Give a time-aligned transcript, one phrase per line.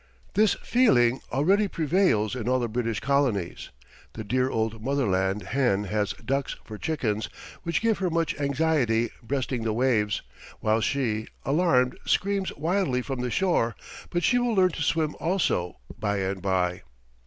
[0.33, 3.69] This feeling already prevails in all the British colonies.
[4.13, 7.29] The dear old Motherland hen has ducks for chickens
[7.61, 10.23] which give her much anxiety breasting the waves,
[10.59, 13.75] while she, alarmed, screams wildly from the shore;
[14.09, 16.81] but she will learn to swim also by and by.